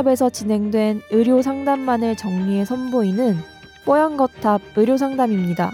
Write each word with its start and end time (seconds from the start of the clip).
뽀얀거탑에서 0.00 0.30
진행된 0.30 1.02
의료 1.10 1.42
상담만을 1.42 2.16
정리해 2.16 2.64
선보이는 2.64 3.36
뽀얀거탑 3.84 4.60
의료 4.76 4.96
상담입니다. 4.96 5.72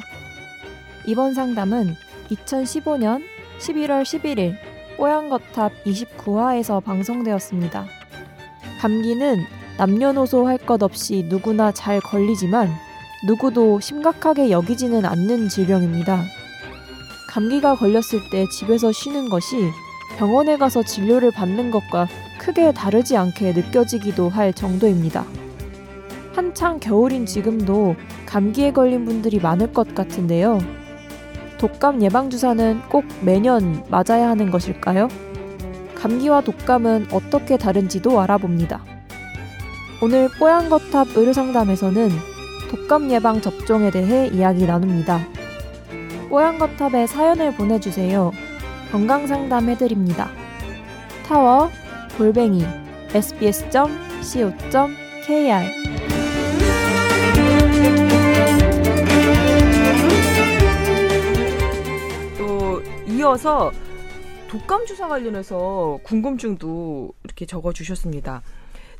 이번 1.06 1.34
상담은 1.34 1.94
2015년 2.30 3.22
11월 3.58 4.02
11일 4.02 4.56
뽀얀거탑 4.96 5.72
29화에서 5.84 6.82
방송되었습니다. 6.82 7.86
감기는 8.80 9.44
남녀노소 9.78 10.46
할 10.46 10.58
것 10.58 10.82
없이 10.82 11.26
누구나 11.28 11.70
잘 11.72 12.00
걸리지만 12.00 12.70
누구도 13.26 13.80
심각하게 13.80 14.50
여기지는 14.50 15.04
않는 15.04 15.48
질병입니다. 15.48 16.22
감기가 17.28 17.76
걸렸을 17.76 18.30
때 18.30 18.46
집에서 18.48 18.92
쉬는 18.92 19.28
것이 19.28 19.70
병원에 20.18 20.56
가서 20.56 20.82
진료를 20.82 21.30
받는 21.30 21.70
것과 21.70 22.08
크게 22.46 22.70
다르지 22.70 23.16
않게 23.16 23.54
느껴지기도 23.54 24.28
할 24.28 24.52
정도입니다. 24.52 25.24
한창 26.32 26.78
겨울인 26.78 27.26
지금도 27.26 27.96
감기에 28.24 28.70
걸린 28.72 29.04
분들이 29.04 29.40
많을 29.40 29.72
것 29.72 29.96
같은데요. 29.96 30.60
독감 31.58 32.02
예방주사는 32.02 32.82
꼭 32.88 33.04
매년 33.22 33.84
맞아야 33.88 34.28
하는 34.28 34.52
것일까요? 34.52 35.08
감기와 35.96 36.40
독감은 36.42 37.08
어떻게 37.10 37.56
다른지도 37.56 38.20
알아봅니다. 38.20 38.80
오늘 40.00 40.28
뽀얀거탑 40.38 41.16
의료상담에서는 41.16 42.10
독감 42.70 43.10
예방 43.10 43.40
접종에 43.40 43.90
대해 43.90 44.28
이야기 44.28 44.66
나눕니다. 44.66 45.18
뽀얀거탑에 46.28 47.08
사연을 47.08 47.56
보내주세요. 47.56 48.30
건강상담 48.92 49.68
해드립니다. 49.68 50.28
타워 51.26 51.70
골뱅이 52.16 52.64
sbs.co.kr 53.12 53.86
또 62.38 62.82
이어서 63.08 63.70
독감 64.48 64.86
주사 64.86 65.08
관련해서 65.08 65.98
궁금증도 66.02 67.12
이렇게 67.24 67.44
적어 67.46 67.72
주셨습니다. 67.72 68.42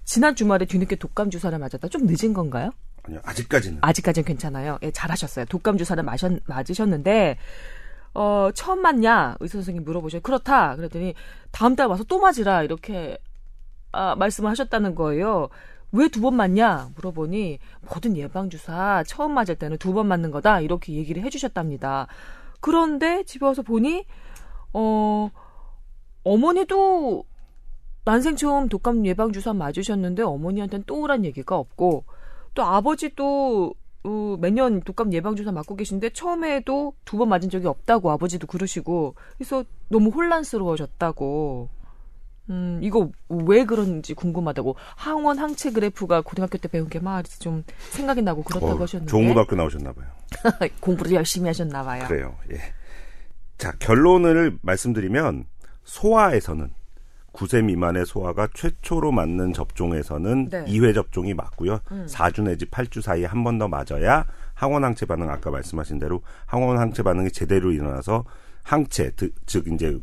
지난 0.05 0.37
주말에 0.37 0.67
뒤늦게 0.67 0.97
독감 0.97 1.31
주사를 1.31 1.59
맞았다. 1.59 1.89
좀 1.89 2.03
늦은 2.07 2.33
건가요? 2.35 2.71
아니요, 3.05 3.21
아직까지는. 3.25 3.79
아직까지는 3.81 4.27
괜찮아요. 4.27 4.79
예, 4.83 4.91
잘하셨어요. 4.91 5.47
독감 5.47 5.79
주사를 5.79 6.03
마셨, 6.03 6.33
맞으셨는데 6.47 7.39
어, 8.17 8.51
처음 8.55 8.81
맞냐? 8.81 9.37
의사 9.41 9.55
선생님 9.59 9.85
물어보셔요. 9.85 10.23
그렇다. 10.23 10.75
그랬더니 10.77 11.15
다음 11.53 11.77
달 11.77 11.87
와서 11.89 12.05
또 12.05 12.19
맞으라 12.19 12.63
이렇게 12.63 13.19
아, 13.93 14.15
말씀을 14.17 14.51
하셨다는 14.51 14.95
거예요. 14.95 15.49
왜 15.93 16.09
두 16.09 16.21
번 16.21 16.35
맞냐? 16.35 16.91
물어보니 16.97 17.59
모든 17.89 18.17
예방 18.17 18.51
주사 18.51 19.05
처음 19.07 19.33
맞을 19.35 19.57
때는 19.57 19.79
두 19.79 19.93
번 19.95 20.07
맞는 20.09 20.31
거다 20.31 20.61
이렇게 20.61 20.93
얘기를 20.95 21.23
해 21.23 21.31
주셨답니다. 21.31 22.07
그런데 22.61 23.23
집에 23.25 23.47
와서 23.47 23.63
보니 23.63 24.05
어 24.73 25.31
어머니도 26.25 27.25
난생 28.05 28.37
처음 28.37 28.69
독감 28.69 29.07
예방 29.07 29.33
주사 29.33 29.53
맞으셨는데 29.53 30.23
어머니한테는 30.23 30.85
또 30.87 31.01
오란 31.01 31.25
얘기가 31.25 31.57
없고 31.57 32.05
또 32.55 32.63
아버지도 32.65 33.75
어, 34.07 34.37
매년 34.41 34.81
독감 34.83 35.13
예방주사 35.13 35.51
맞고 35.53 35.77
계신데 35.77 36.11
처음에도 36.11 36.95
두 37.05 37.17
번 37.19 37.29
맞은 37.29 37.51
적이 37.51 37.67
없다고 37.67 38.11
아버지도 38.11 38.47
그러시고 38.47 39.15
그래서 39.37 39.65
너무 39.89 40.11
혼란스러워졌다고 40.11 41.69
음 42.51 42.79
이거 42.83 43.11
왜 43.29 43.65
그런지 43.65 44.15
궁금하다고 44.15 44.77
항원 44.95 45.39
항체 45.39 45.73
그래프가 45.73 46.21
고등학교 46.21 46.59
때 46.59 46.69
배운 46.69 46.89
게 46.89 47.01
말이지 47.01 47.41
좀 47.41 47.65
생각이 47.91 48.23
나고 48.23 48.43
그렇다고 48.45 48.75
어, 48.75 48.83
하셨는데 48.83 49.11
고등학교 49.29 49.57
나오셨나 49.57 49.93
봐요. 49.93 50.07
공부를 50.81 51.13
열심히 51.13 51.49
하셨나 51.49 51.83
봐요. 51.83 52.05
그래요. 52.07 52.37
예. 52.53 52.59
자, 53.59 53.73
결론을 53.81 54.59
말씀드리면 54.63 55.45
소아에서는 55.85 56.71
9세 57.37 57.63
미만의 57.65 58.07
소아가 58.07 58.49
최초로 58.55 59.13
맞는 59.13 59.53
접종에서는 59.53 60.49
네. 60.49 60.65
2회 60.65 60.95
접종이 60.95 61.35
맞고요. 61.35 61.81
음. 61.93 62.07
4주 62.09 62.43
내지 62.45 62.65
8주 62.67 63.03
사이에 63.03 63.27
한 63.27 63.45
번 63.45 63.59
더 63.59 63.69
맞아야 63.69 64.25
항원 64.55 64.85
항체 64.85 65.05
반응 65.07 65.29
아까 65.31 65.51
말씀하신 65.51 65.99
대로 65.99 66.23
항원 66.47 66.79
항체 66.79 67.03
반응이 67.03 67.31
제대로 67.31 67.71
일어나서 67.73 68.25
항체 68.65 69.11
드- 69.13 69.31
즉 69.45 69.67
이제 69.69 69.99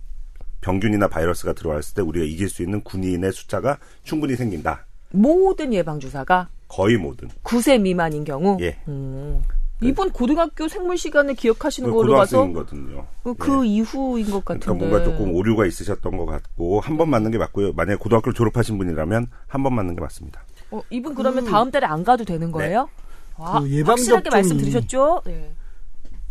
병균이나 0.61 1.07
바이러스가 1.07 1.53
들어왔을 1.53 1.95
때 1.95 2.01
우리가 2.03 2.23
이길 2.25 2.47
수 2.49 2.61
있는 2.63 2.81
군인의 2.81 3.31
숫자가 3.33 3.77
충분히 4.03 4.35
생긴다. 4.35 4.85
모든 5.11 5.73
예방 5.73 5.99
주사가 5.99 6.49
거의 6.67 6.97
모든. 6.97 7.27
9세 7.43 7.81
미만인 7.81 8.23
경우 8.23 8.57
예. 8.61 8.77
음. 8.87 9.41
이번 9.87 10.11
고등학교 10.11 10.67
생물 10.67 10.97
시간을 10.97 11.35
기억하시는 11.35 11.89
그 11.89 11.95
걸로 11.95 12.13
봐서 12.15 12.45
고등학생이거든요. 12.45 13.05
그, 13.23 13.33
그 13.35 13.65
이후인 13.65 14.29
것 14.31 14.43
그러니까 14.45 14.53
같은데 14.71 14.85
뭔가 14.87 15.03
조금 15.03 15.33
오류가 15.33 15.65
있으셨던 15.65 16.17
것 16.17 16.25
같고 16.25 16.79
한 16.81 16.97
번 16.97 17.09
맞는 17.09 17.31
게 17.31 17.37
맞고요. 17.37 17.73
만약에 17.73 17.97
고등학교를 17.97 18.33
졸업하신 18.33 18.77
분이라면 18.77 19.27
한 19.47 19.63
번 19.63 19.73
맞는 19.75 19.95
게 19.95 20.01
맞습니다. 20.01 20.43
어, 20.71 20.81
이분 20.89 21.13
그러면 21.15 21.45
다음 21.45 21.69
달에 21.71 21.85
안 21.85 22.03
가도 22.03 22.23
되는 22.25 22.51
거예요? 22.51 22.89
와, 23.37 23.59
그 23.61 23.69
예방 23.71 23.91
확실하게 23.93 24.29
접종이- 24.29 24.31
말씀 24.31 24.57
드리셨죠? 24.57 25.21
네. 25.25 25.51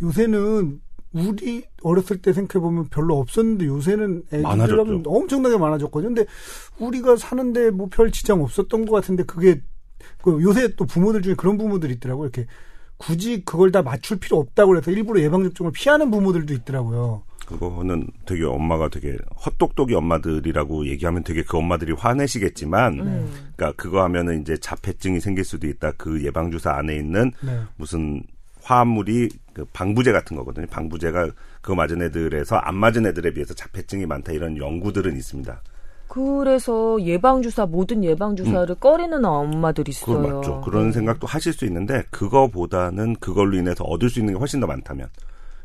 요새는 0.01 0.81
우리 1.13 1.63
어렸을 1.83 2.17
때 2.21 2.33
생각해보면 2.33 2.87
별로 2.89 3.17
없었는데 3.19 3.65
요새는. 3.67 4.23
애들하면 4.33 5.03
엄청나게 5.05 5.57
많아졌거든요. 5.57 6.13
근데 6.15 6.25
우리가 6.79 7.15
사는데 7.17 7.69
뭐 7.69 7.87
별 7.87 8.11
지장 8.11 8.41
없었던 8.41 8.85
것 8.85 8.95
같은데 8.95 9.23
그게 9.23 9.61
그 10.23 10.41
요새 10.41 10.75
또 10.75 10.85
부모들 10.85 11.21
중에 11.21 11.35
그런 11.35 11.57
부모들이 11.57 11.93
있더라고요. 11.95 12.25
이렇게 12.25 12.47
굳이 13.05 13.43
그걸 13.43 13.71
다 13.71 13.81
맞출 13.81 14.17
필요 14.17 14.37
없다고 14.39 14.71
그래서 14.71 14.91
일부러 14.91 15.21
예방접종을 15.21 15.71
피하는 15.71 16.11
부모들도 16.11 16.53
있더라고요. 16.53 17.23
그거는 17.45 18.07
되게 18.25 18.45
엄마가 18.45 18.89
되게 18.89 19.17
헛똑똑이 19.45 19.93
엄마들이라고 19.93 20.87
얘기하면 20.87 21.23
되게 21.23 21.43
그 21.43 21.57
엄마들이 21.57 21.91
화내시겠지만, 21.91 22.99
음. 22.99 23.33
그러니까 23.55 23.73
그거 23.81 24.01
하면은 24.03 24.41
이제 24.41 24.55
자폐증이 24.57 25.19
생길 25.19 25.43
수도 25.43 25.67
있다. 25.67 25.91
그 25.97 26.23
예방주사 26.23 26.71
안에 26.71 26.95
있는 26.95 27.31
네. 27.41 27.59
무슨 27.75 28.23
화합물이 28.61 29.29
그 29.53 29.65
방부제 29.73 30.13
같은 30.13 30.37
거거든요. 30.37 30.65
방부제가 30.67 31.29
그거 31.61 31.75
맞은 31.75 32.01
애들에서 32.01 32.55
안 32.55 32.75
맞은 32.75 33.05
애들에 33.07 33.33
비해서 33.33 33.53
자폐증이 33.53 34.05
많다 34.05 34.31
이런 34.31 34.57
연구들은 34.57 35.15
있습니다. 35.17 35.61
그래서 36.13 37.01
예방주사 37.01 37.65
모든 37.65 38.03
예방주사를 38.03 38.75
꺼리는 38.75 39.25
엄마들이 39.25 39.89
있어요. 39.89 40.17
그건 40.17 40.35
맞죠. 40.35 40.61
그런 40.61 40.85
네. 40.85 40.91
생각도 40.91 41.25
하실 41.25 41.53
수 41.53 41.65
있는데 41.65 42.03
그거보다는 42.11 43.15
그걸로 43.15 43.57
인해서 43.57 43.83
얻을 43.83 44.11
수 44.11 44.19
있는 44.19 44.35
게 44.35 44.37
훨씬 44.37 44.59
더 44.59 44.67
많다면. 44.67 45.07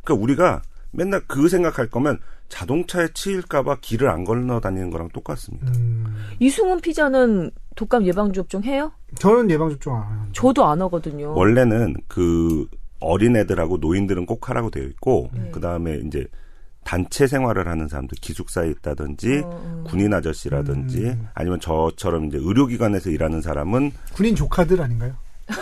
그러니까 0.03 0.25
우리가 0.25 0.62
맨날 0.91 1.20
그 1.26 1.50
생각할 1.50 1.91
거면 1.91 2.19
자동차에 2.48 3.08
치일까봐 3.12 3.81
길을 3.82 4.08
안 4.08 4.25
건너 4.25 4.58
다니는 4.58 4.88
거랑 4.88 5.10
똑같습니다. 5.10 5.70
음, 5.76 6.16
이승훈 6.38 6.81
피자는 6.81 7.50
독감 7.76 8.06
예방접종 8.06 8.64
해요? 8.64 8.92
저는 9.19 9.50
예방접종 9.50 9.97
안 9.97 10.03
해요. 10.03 10.26
저도 10.32 10.64
안 10.64 10.81
하거든요. 10.81 11.34
원래는 11.34 11.94
그 12.08 12.66
어린애들하고 13.00 13.76
노인들은 13.76 14.25
꼭 14.25 14.48
하라고 14.48 14.70
되어 14.70 14.84
있고 14.84 15.28
네. 15.34 15.50
그 15.53 15.60
다음에 15.60 16.00
이제 16.06 16.26
단체 16.88 17.26
생활을 17.26 17.69
하는 17.69 17.87
사람들 17.87 18.16
기숙사에 18.19 18.71
있다든지 18.71 19.43
어, 19.44 19.50
어. 19.62 19.84
군인 19.87 20.15
아저씨라든지 20.15 21.00
음. 21.00 21.28
아니면 21.34 21.61
저처럼 21.61 22.25
이제 22.25 22.38
의료기관에서 22.40 23.11
일하는 23.11 23.43
사람은 23.43 23.93
군인 24.14 24.35
조카들 24.35 24.81
아닌가요? 24.81 25.14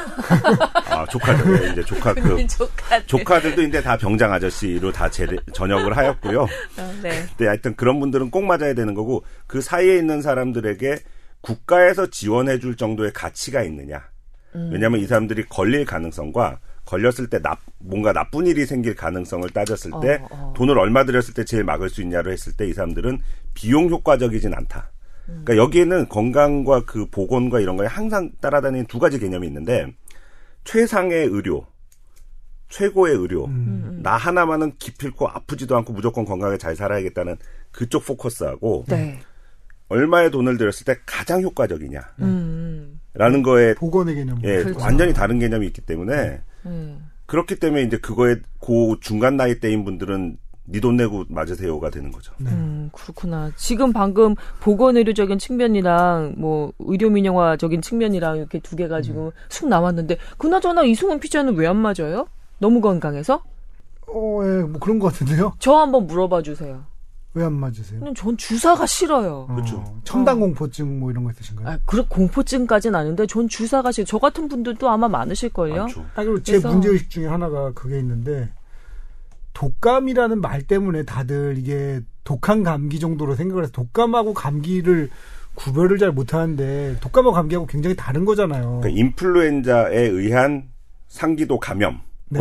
아 0.88 1.05
조카들 1.06 1.61
네, 1.61 1.73
이제 1.73 1.84
조카 1.84 2.14
그 2.14 2.20
군인 2.20 2.46
조카들. 2.46 3.06
조카들도 3.08 3.62
이제 3.62 3.82
다 3.82 3.96
병장 3.96 4.32
아저씨로 4.32 4.93
다 4.93 5.11
제, 5.11 5.26
전역을 5.52 5.96
하였고요. 5.96 6.43
어, 6.43 6.94
네. 7.02 7.26
근데 7.37 7.49
하여튼 7.49 7.75
그런 7.75 7.99
분들은 7.99 8.31
꼭 8.31 8.44
맞아야 8.44 8.75
되는 8.75 8.94
거고 8.94 9.25
그 9.49 9.61
사이에 9.61 9.96
있는 9.96 10.22
사람들에게 10.22 10.99
국가에서 11.40 12.06
지원해 12.06 12.61
줄 12.61 12.76
정도의 12.76 13.12
가치가 13.12 13.64
있느냐. 13.64 14.00
음. 14.55 14.70
왜냐하면 14.72 15.00
이 15.00 15.06
사람들이 15.06 15.46
걸릴 15.49 15.87
가능성과 15.87 16.61
걸렸을 16.86 17.28
때 17.28 17.40
나, 17.42 17.56
뭔가 17.78 18.12
나쁜 18.12 18.46
일이 18.46 18.64
생길 18.64 18.94
가능성을 18.94 19.48
따졌을 19.50 19.90
때 20.00 20.20
어, 20.22 20.28
어. 20.30 20.54
돈을 20.56 20.78
얼마 20.78 21.04
들였을 21.04 21.34
때 21.34 21.44
제일 21.44 21.64
막을 21.64 21.90
수 21.90 22.00
있냐로 22.00 22.32
했을 22.32 22.52
때 22.54 22.66
이 22.66 22.72
사람들은 22.72 23.18
비용 23.52 23.88
효과적이진 23.90 24.54
않다. 24.54 24.90
그러니까 25.26 25.56
여기에는 25.56 26.08
건강과 26.08 26.84
그 26.86 27.06
보건과 27.10 27.60
이런 27.60 27.76
거에 27.76 27.86
항상 27.88 28.30
따라다니는 28.40 28.86
두 28.86 28.98
가지 29.00 29.18
개념이 29.18 29.46
있는데 29.48 29.92
최상의 30.64 31.26
의료, 31.26 31.66
최고의 32.68 33.16
의료, 33.16 33.46
음. 33.46 34.00
나 34.02 34.16
하나만은 34.16 34.74
기필코 34.78 35.28
아프지도 35.28 35.76
않고 35.76 35.92
무조건 35.92 36.24
건강하게 36.24 36.58
잘 36.58 36.76
살아야겠다는 36.76 37.36
그쪽 37.72 38.04
포커스하고 38.06 38.84
네. 38.88 39.18
얼마의 39.88 40.30
돈을 40.30 40.56
들였을 40.58 40.84
때 40.84 40.96
가장 41.06 41.42
효과적이냐라는 41.42 42.06
음. 42.20 43.42
거에 43.44 43.74
보건의 43.74 44.14
개념. 44.16 44.38
예, 44.44 44.62
그렇죠. 44.62 44.80
완전히 44.80 45.12
다른 45.12 45.38
개념이 45.38 45.66
있기 45.66 45.80
때문에 45.82 46.12
음. 46.14 46.38
그렇기 47.26 47.56
때문에 47.58 47.82
이제 47.82 47.98
그거에 47.98 48.36
고 48.60 48.98
중간 49.00 49.36
나이 49.36 49.58
대인 49.60 49.84
분들은 49.84 50.38
니돈 50.68 50.96
내고 50.96 51.24
맞으세요가 51.28 51.90
되는 51.90 52.10
거죠. 52.10 52.32
네. 52.38 52.50
음, 52.50 52.90
그렇구나. 52.92 53.52
지금 53.56 53.92
방금 53.92 54.34
보건 54.60 54.96
의료적인 54.96 55.38
측면이랑 55.38 56.34
뭐 56.38 56.72
의료 56.80 57.08
민영화적인 57.10 57.82
측면이랑 57.82 58.38
이렇게 58.38 58.58
두 58.58 58.74
개 58.76 58.88
가지고 58.88 59.32
쑥 59.48 59.68
나왔는데 59.68 60.16
그나저나 60.38 60.82
이승훈 60.84 61.20
피자는 61.20 61.54
왜 61.56 61.66
안 61.68 61.76
맞아요? 61.76 62.26
너무 62.58 62.80
건강해서? 62.80 63.42
어, 64.08 64.40
예, 64.44 64.62
뭐 64.62 64.80
그런 64.80 64.98
것 64.98 65.12
같은데요. 65.12 65.52
저 65.60 65.74
한번 65.76 66.06
물어봐 66.08 66.42
주세요. 66.42 66.84
왜 67.36 67.44
안 67.44 67.52
맞으세요? 67.52 68.00
전 68.16 68.34
주사가 68.38 68.86
싫어요. 68.86 69.46
그렇죠. 69.48 69.76
어, 69.76 70.00
첨단 70.04 70.40
공포증 70.40 70.98
뭐 70.98 71.10
이런 71.10 71.22
거 71.24 71.30
있으신가요? 71.32 71.68
아, 71.68 71.78
그렇 71.84 72.08
공포증까지는 72.08 72.98
아닌데 72.98 73.26
전 73.26 73.46
주사가 73.46 73.92
싫어. 73.92 74.06
저 74.06 74.18
같은 74.18 74.48
분들도 74.48 74.88
아마 74.88 75.06
많으실걸요? 75.06 75.82
아, 75.82 75.86
그리고 76.22 76.42
제 76.42 76.52
그래서- 76.52 76.70
문제의식 76.70 77.10
중에 77.10 77.26
하나가 77.26 77.72
그게 77.72 77.98
있는데, 77.98 78.48
독감이라는 79.52 80.40
말 80.40 80.62
때문에 80.62 81.02
다들 81.04 81.56
이게 81.58 82.00
독한 82.24 82.62
감기 82.62 82.98
정도로 82.98 83.34
생각을 83.36 83.64
해서 83.64 83.72
독감하고 83.72 84.32
감기를 84.34 85.10
구별을 85.56 85.98
잘 85.98 86.12
못하는데, 86.12 86.96
독감하고 87.00 87.34
감기하고 87.34 87.66
굉장히 87.66 87.96
다른 87.96 88.24
거잖아요. 88.24 88.80
그러니까 88.80 88.88
인플루엔자에 88.88 89.94
의한 90.08 90.68
상기도 91.08 91.58
감염과 91.60 92.00
네. 92.30 92.40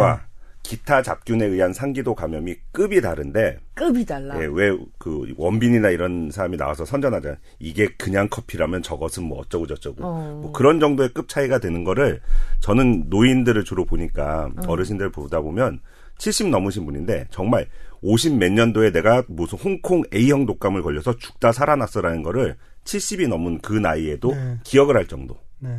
기타 0.65 1.03
잡균에 1.03 1.45
의한 1.45 1.73
상기도 1.73 2.15
감염이 2.15 2.55
급이 2.71 2.99
다른데 2.99 3.59
급이 3.75 4.03
달라. 4.03 4.35
예, 4.41 4.47
왜그 4.51 5.35
원빈이나 5.37 5.91
이런 5.91 6.31
사람이 6.31 6.57
나와서 6.57 6.85
선전하잖아요. 6.85 7.37
이게 7.59 7.87
그냥 7.99 8.27
커피라면 8.29 8.81
저것은 8.81 9.25
뭐 9.25 9.41
어쩌고 9.41 9.67
저쩌고 9.67 10.03
어. 10.03 10.39
뭐 10.41 10.51
그런 10.51 10.79
정도의 10.79 11.09
급 11.13 11.29
차이가 11.29 11.59
되는 11.59 11.83
거를 11.83 12.19
저는 12.61 13.09
노인들을 13.09 13.63
주로 13.63 13.85
보니까 13.85 14.49
어. 14.57 14.61
어르신들 14.67 15.11
보다 15.11 15.39
보면 15.39 15.81
70 16.17 16.49
넘으신 16.49 16.83
분인데 16.85 17.27
정말 17.29 17.67
50 18.01 18.37
몇 18.37 18.51
년도에 18.51 18.91
내가 18.91 19.23
무슨 19.27 19.59
홍콩 19.59 20.03
A형 20.13 20.47
독감을 20.47 20.81
걸려서 20.81 21.15
죽다 21.17 21.51
살아났어라는 21.51 22.23
거를 22.23 22.55
70이 22.85 23.27
넘은 23.27 23.59
그 23.59 23.73
나이에도 23.73 24.31
네. 24.31 24.57
기억을 24.63 24.97
할 24.97 25.05
정도. 25.05 25.37
네. 25.59 25.77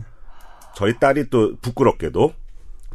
저희 0.77 0.97
딸이 1.01 1.31
또 1.31 1.57
부끄럽게도 1.57 2.33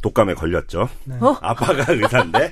독감에 0.02 0.34
걸렸죠. 0.34 0.88
네. 1.04 1.16
어? 1.20 1.38
아빠가 1.40 1.84
의사인데. 1.92 2.50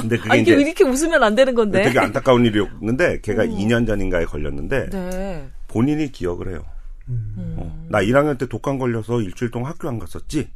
근데 0.00 0.16
그게 0.18 0.30
아, 0.30 0.34
이게 0.36 0.52
이제 0.52 0.60
이렇게 0.62 0.84
웃으면 0.84 1.22
안 1.22 1.34
되는 1.34 1.54
건데. 1.54 1.82
되게 1.82 1.98
안타까운 1.98 2.44
일이었는데 2.44 3.20
걔가 3.22 3.44
2년 3.46 3.86
전인가에 3.86 4.24
걸렸는데 4.26 4.90
네. 4.90 5.48
본인이 5.68 6.10
기억을 6.12 6.48
해요. 6.50 6.64
음. 7.08 7.54
어, 7.58 7.86
나 7.88 8.00
1학년 8.00 8.36
때 8.38 8.46
독감 8.46 8.78
걸려서 8.78 9.20
일주일 9.20 9.50
동안 9.50 9.70
학교 9.72 9.88
안 9.88 9.98
갔었지. 9.98 10.50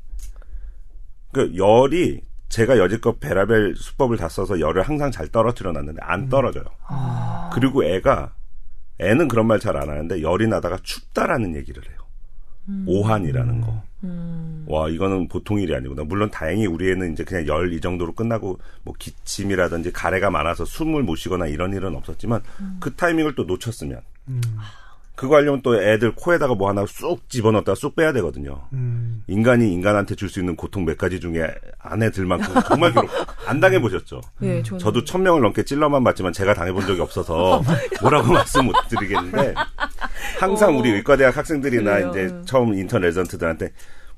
그 1.32 1.52
열이 1.56 2.20
제가 2.48 2.78
여지껏 2.78 3.18
베라벨 3.20 3.74
수법을 3.76 4.16
다 4.16 4.28
써서 4.28 4.58
열을 4.60 4.82
항상 4.82 5.10
잘 5.10 5.28
떨어뜨려 5.28 5.72
놨는데 5.72 6.00
안 6.02 6.28
떨어져요. 6.28 6.64
그리고 7.52 7.84
애가 7.84 8.34
애는 8.98 9.28
그런 9.28 9.46
말 9.46 9.58
잘 9.58 9.76
안 9.76 9.88
하는데 9.90 10.22
열이 10.22 10.46
나다가 10.48 10.78
춥다라는 10.82 11.54
얘기를 11.56 11.82
해요. 11.88 11.98
오한이라는 12.86 13.60
거. 13.60 13.82
음. 14.04 14.64
와 14.68 14.88
이거는 14.88 15.28
보통 15.28 15.60
일이 15.60 15.74
아니구나. 15.74 16.04
물론 16.04 16.30
다행히 16.30 16.66
우리 16.66 16.90
애는 16.90 17.12
이제 17.12 17.24
그냥 17.24 17.46
열 17.46 17.72
이 17.72 17.80
정도로 17.80 18.12
끝나고 18.14 18.58
뭐 18.82 18.94
기침이라든지 18.98 19.92
가래가 19.92 20.30
많아서 20.30 20.64
숨을 20.64 21.02
못 21.02 21.16
쉬거나 21.16 21.46
이런 21.46 21.72
일은 21.72 21.94
없었지만 21.94 22.42
그 22.80 22.94
타이밍을 22.94 23.34
또 23.34 23.44
놓쳤으면 23.44 24.00
음. 24.28 24.40
그거 25.16 25.36
하려면 25.36 25.62
또 25.62 25.80
애들 25.82 26.14
코에다가 26.14 26.54
뭐 26.54 26.68
하나 26.68 26.84
쑥 26.86 27.28
집어넣었다가 27.28 27.74
쑥 27.74 27.96
빼야 27.96 28.12
되거든요. 28.12 28.62
음. 28.74 29.22
인간이 29.26 29.72
인간한테 29.72 30.14
줄 30.14 30.28
수 30.28 30.40
있는 30.40 30.54
고통 30.56 30.84
몇 30.84 30.98
가지 30.98 31.18
중에 31.18 31.46
안에 31.78 32.10
들 32.10 32.26
만큼 32.26 32.52
정말 32.68 32.92
괴롭 32.92 33.08
안 33.48 33.58
당해보셨죠? 33.60 34.20
예, 34.42 34.62
저는 34.62 34.78
저도 34.78 35.04
천 35.04 35.22
명을 35.22 35.40
넘게 35.40 35.62
찔러만 35.62 36.04
봤지만 36.04 36.32
제가 36.32 36.52
당해본 36.54 36.86
적이 36.86 37.00
없어서 37.00 37.62
뭐라고 38.02 38.32
말씀 38.32 38.66
못 38.66 38.74
드리겠는데 38.88 39.54
항상 40.38 40.78
우리 40.78 40.90
의과대학 40.90 41.36
학생들이나 41.36 41.92
그래요. 41.94 42.10
이제 42.10 42.20
음. 42.34 42.42
처음 42.46 42.74
인턴 42.74 43.02
레전트들한테 43.02 43.70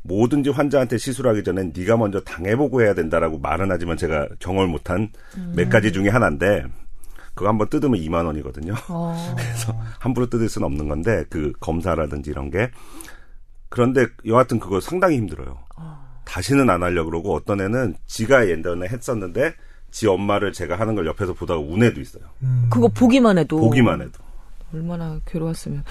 뭐든지 0.03 0.51
환자한테 0.51 0.97
시술하기 0.99 1.45
전엔 1.45 1.73
네가 1.77 1.97
먼저 1.97 2.21
당해보고 2.21 2.83
해야 2.83 2.95
된다라고 2.95 3.39
말은 3.39 3.71
하지만 3.71 3.97
제가 3.97 4.29
경험을 4.39 4.67
못한 4.69 5.11
몇 5.55 5.69
가지 5.69 5.93
중에 5.93 6.09
하나인데 6.09 6.65
그거 7.39 7.49
한번 7.49 7.69
뜯으면 7.69 8.01
2만 8.01 8.27
원이거든요. 8.27 8.75
어. 8.89 9.37
함부로 10.01 10.29
뜯을 10.29 10.49
수는 10.49 10.67
없는 10.67 10.89
건데 10.89 11.25
그 11.31 11.53
검사라든지 11.61 12.31
이런 12.31 12.51
게 12.51 12.73
그런데 13.69 14.09
여하튼 14.27 14.59
그거 14.59 14.81
상당히 14.81 15.19
힘들어요. 15.19 15.57
다시는 16.25 16.69
안 16.69 16.83
하려 16.83 17.05
고 17.05 17.11
그러고 17.11 17.35
어떤 17.37 17.61
애는 17.61 17.95
지가 18.07 18.49
예전에 18.49 18.89
했었는데 18.89 19.55
지 19.93 20.09
엄마를 20.09 20.53
제가 20.53 20.81
하는 20.81 20.97
걸 20.97 21.07
옆에서 21.07 21.33
보다가 21.33 21.61
운 21.61 21.85
애도 21.85 22.01
있어요. 22.01 22.25
음. 22.43 22.67
그거 22.71 22.89
보기만 22.89 23.39
해도 23.39 23.57
보기만 23.57 24.03
해도. 24.03 24.19
얼마나 24.75 25.21
괴로웠으면 25.25 25.85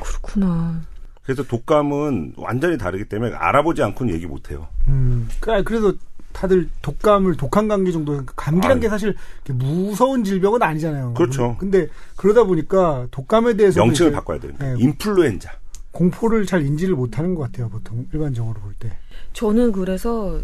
그렇구나. 0.00 0.82
그래서 1.24 1.42
독감은 1.44 2.34
완전히 2.36 2.76
다르기 2.78 3.04
때문에 3.04 3.34
알아보지 3.34 3.82
않고는 3.82 4.12
얘기 4.14 4.26
못 4.26 4.50
해요. 4.50 4.66
음. 4.88 5.28
그러니까 5.40 5.68
그래서 5.68 5.94
다들 6.32 6.68
독감을 6.80 7.36
독한 7.36 7.68
감기 7.68 7.92
정도 7.92 8.24
감기란 8.24 8.78
아유. 8.78 8.80
게 8.80 8.88
사실 8.88 9.14
이렇게 9.44 9.52
무서운 9.52 10.24
질병은 10.24 10.62
아니잖아요. 10.62 11.14
그렇죠. 11.14 11.56
근데 11.60 11.88
그러다 12.16 12.44
보니까 12.44 13.06
독감에 13.10 13.54
대해서 13.54 13.84
명칭을 13.84 14.12
바꿔야 14.12 14.38
됩니다. 14.40 14.64
네. 14.64 14.74
인플루엔자. 14.78 15.52
공포를 15.92 16.46
잘 16.46 16.62
인지를 16.64 16.94
못하는 16.94 17.34
것 17.34 17.42
같아요. 17.42 17.68
보통 17.68 18.06
일반적으로 18.12 18.58
볼 18.60 18.72
때. 18.78 18.90
저는 19.34 19.72
그래서 19.72 20.40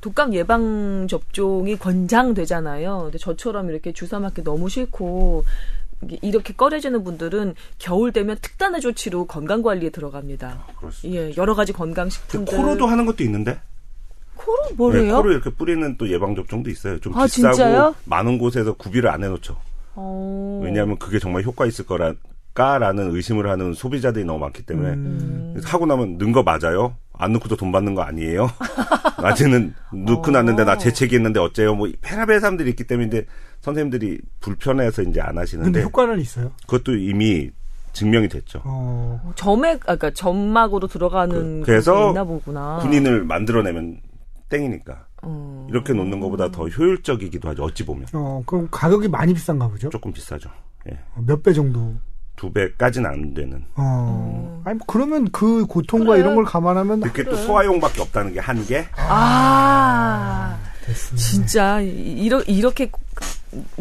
독감 0.00 0.34
예방 0.34 1.06
접종이 1.08 1.76
권장되잖아요. 1.76 3.02
근데 3.04 3.18
저처럼 3.18 3.70
이렇게 3.70 3.92
주사 3.92 4.18
맞기 4.18 4.42
너무 4.42 4.68
싫고 4.68 5.44
이렇게 6.22 6.54
꺼려지는 6.54 7.04
분들은 7.04 7.54
겨울 7.78 8.12
되면 8.12 8.36
특단의 8.40 8.80
조치로 8.80 9.26
건강 9.26 9.62
관리에 9.62 9.90
들어갑니다. 9.90 10.66
그렇습니다. 10.78 11.22
예, 11.22 11.34
여러 11.36 11.54
가지 11.54 11.72
그 11.72 11.78
건강 11.78 12.08
식품들. 12.08 12.56
코로도 12.56 12.86
하는 12.86 13.06
것도 13.06 13.22
있는데. 13.24 13.60
코로 14.36 14.68
네, 14.68 14.74
뭐래요? 14.74 15.16
코로 15.16 15.32
이렇게 15.32 15.50
뿌리는 15.50 15.96
또 15.98 16.10
예방 16.10 16.34
접종도 16.34 16.70
있어요. 16.70 16.98
좀 17.00 17.14
아, 17.14 17.24
비싸고 17.24 17.54
진짜요? 17.54 17.94
많은 18.04 18.38
곳에서 18.38 18.72
구비를 18.72 19.10
안 19.10 19.22
해놓죠. 19.22 19.56
어. 19.94 20.60
왜냐하면 20.64 20.96
그게 20.98 21.18
정말 21.18 21.42
효과 21.42 21.66
있을 21.66 21.84
거라 21.84 22.14
까라는 22.54 23.14
의심을 23.14 23.48
하는 23.48 23.74
소비자들이 23.74 24.24
너무 24.24 24.38
많기 24.38 24.62
때문에 24.62 24.90
음. 24.90 25.60
하고 25.64 25.86
나면 25.86 26.16
넣은 26.18 26.32
거 26.32 26.42
맞아요? 26.42 26.96
안 27.12 27.32
넣고도 27.34 27.56
돈 27.56 27.70
받는 27.70 27.94
거 27.94 28.02
아니에요? 28.02 28.50
낮에는 29.22 29.74
넣고 30.06 30.30
났는데 30.30 30.64
나 30.64 30.78
재채기 30.78 31.16
했는데 31.16 31.38
어째요? 31.38 31.74
뭐 31.74 31.88
페라벨 32.00 32.40
사람들이 32.40 32.70
있기 32.70 32.84
때문에 32.84 33.08
이제 33.08 33.26
선생님들이 33.60 34.18
불편해서 34.40 35.02
이제 35.02 35.20
안 35.20 35.28
근데 35.28 35.40
하시는데 35.40 35.82
효과는 35.82 36.18
있어요. 36.20 36.52
그것도 36.66 36.96
이미 36.96 37.50
증명이 37.92 38.28
됐죠. 38.28 38.62
어. 38.64 39.32
점액, 39.36 39.80
아까 39.82 39.96
그러니까 39.96 40.10
점막으로 40.10 40.86
들어가는 40.86 41.60
그- 41.60 41.66
그래서 41.66 41.94
게 42.04 42.08
있나 42.08 42.24
보구나. 42.24 42.78
군인을 42.80 43.24
만들어내면 43.24 44.00
땡이니까 44.48 45.06
어. 45.22 45.66
이렇게 45.70 45.92
놓는 45.92 46.20
것보다 46.20 46.50
더 46.50 46.68
효율적이기도 46.68 47.48
하죠. 47.50 47.64
어찌 47.64 47.84
보면 47.84 48.06
어, 48.14 48.42
그럼 48.46 48.68
가격이 48.70 49.08
많이 49.08 49.34
비싼가 49.34 49.68
보죠? 49.68 49.90
조금 49.90 50.12
비싸죠. 50.12 50.50
예. 50.90 50.98
몇 51.26 51.42
배 51.42 51.52
정도? 51.52 51.94
두 52.36 52.50
배까지는 52.52 53.10
안 53.10 53.34
되는. 53.34 53.66
어. 53.74 54.62
아니, 54.64 54.78
뭐 54.78 54.86
그러면 54.86 55.28
그 55.30 55.66
고통과 55.66 56.12
그래. 56.12 56.20
이런 56.20 56.36
걸 56.36 56.44
감안하면 56.46 57.02
이렇게 57.02 57.22
또 57.24 57.36
소화용밖에 57.36 58.00
없다는 58.00 58.32
게 58.32 58.40
한 58.40 58.64
개. 58.66 58.86
아. 58.96 60.58
됐습니다. 60.86 61.16
진짜 61.22 61.80
이- 61.80 61.88
이러, 62.24 62.40
이렇게 62.42 62.90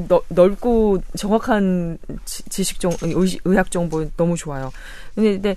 넓, 0.08 0.24
넓고 0.30 1.00
정확한 1.18 1.98
지- 2.26 2.44
지식 2.50 2.80
정 2.80 2.92
의- 3.02 3.38
의학 3.46 3.70
정보 3.72 4.06
너무 4.18 4.36
좋아요. 4.36 4.72
근데, 5.16 5.34
근데 5.34 5.56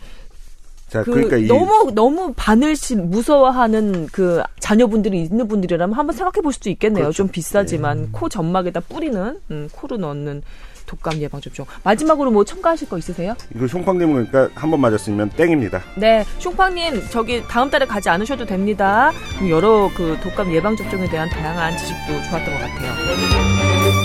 자, 0.89 1.03
그 1.05 1.13
그러니까 1.13 1.39
이 1.39 1.47
너무 1.47 1.91
너무 1.95 2.35
바늘씨 2.37 2.97
무서워하는 2.97 4.09
그 4.13 4.43
자녀분들이 4.61 5.23
있는 5.23 5.49
분들이라면 5.49 5.97
한번 5.97 6.15
생각해 6.15 6.43
볼 6.43 6.53
수도 6.53 6.69
있겠네요. 6.69 7.05
그렇죠. 7.05 7.17
좀 7.17 7.29
비싸지만 7.29 8.13
코 8.13 8.29
점막에다 8.29 8.81
뿌리는 8.81 9.41
음, 9.51 9.69
코로 9.73 9.97
넣는 9.97 10.43
독감 10.87 11.19
예방 11.19 11.41
접종. 11.41 11.67
마지막으로 11.85 12.31
뭐 12.31 12.45
첨가하실 12.45 12.89
거 12.89 12.99
있으세요? 12.99 13.35
이거 13.55 13.67
쇼팡 13.67 13.99
님은 13.99 14.29
그러니까 14.31 14.61
한 14.61 14.71
번 14.73 14.81
맞았으면 14.81 15.31
땡입니다. 15.31 15.83
네, 15.97 16.25
쇼팡님 16.39 17.09
저기 17.11 17.43
다음 17.47 17.69
달에 17.71 17.85
가지 17.87 18.09
않으셔도 18.09 18.47
됩니다. 18.47 19.13
여러 19.49 19.91
그 19.95 20.19
독감 20.23 20.53
예방 20.55 20.75
접종에 20.77 21.09
대한 21.09 21.29
다양한 21.29 21.77
지식도 21.77 22.23
좋았던 22.31 22.45
것 22.55 22.61
같아요. 22.61 24.03